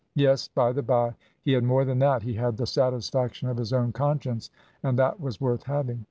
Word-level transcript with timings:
Yes, 0.15 0.47
by 0.47 0.71
the 0.71 0.81
bye, 0.81 1.13
he 1.43 1.51
had 1.53 1.63
more 1.63 1.85
than 1.85 1.99
that, 1.99 2.23
he 2.23 2.33
had 2.33 2.57
the 2.57 2.65
satisfaction 2.65 3.49
of 3.49 3.57
his 3.57 3.71
own 3.71 3.91
conscience, 3.91 4.49
and 4.81 4.97
that 4.97 5.19
was 5.19 5.39
worth 5.39 5.61
having. 5.61 5.99